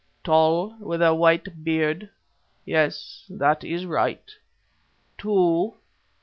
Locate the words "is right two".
3.63-5.75